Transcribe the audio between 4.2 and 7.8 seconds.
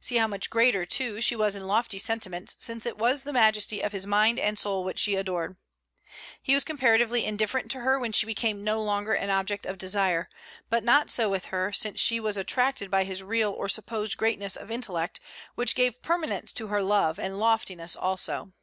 and soul which she adored. He was comparatively indifferent to